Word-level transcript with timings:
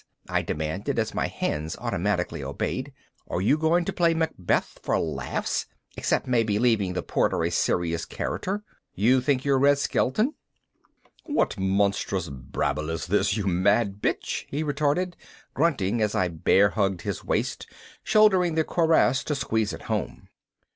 I 0.27 0.41
demanded 0.41 0.97
as 0.97 1.13
my 1.13 1.27
hands 1.27 1.77
automatically 1.77 2.43
obeyed. 2.43 2.91
"Are 3.27 3.39
you 3.39 3.55
going 3.55 3.85
to 3.85 3.93
play 3.93 4.15
Macbeth 4.15 4.79
for 4.81 4.99
laughs, 4.99 5.67
except 5.95 6.25
maybe 6.25 6.57
leaving 6.57 6.93
the 6.93 7.03
Porter 7.03 7.43
a 7.43 7.51
serious 7.51 8.05
character? 8.05 8.63
You 8.95 9.21
think 9.21 9.45
you're 9.45 9.59
Red 9.59 9.77
Skelton?" 9.77 10.33
"What 11.25 11.59
monstrous 11.59 12.29
brabble 12.29 12.89
is 12.89 13.05
this, 13.05 13.37
you 13.37 13.45
mad 13.45 14.01
bitch?" 14.01 14.45
he 14.49 14.63
retorted, 14.63 15.17
grunting 15.53 16.01
as 16.01 16.15
I 16.15 16.29
bear 16.29 16.69
hugged 16.71 17.03
his 17.03 17.23
waist, 17.23 17.67
shouldering 18.01 18.55
the 18.55 18.63
cuirass 18.63 19.23
to 19.25 19.35
squeeze 19.35 19.71
it 19.71 19.83
home. 19.83 20.29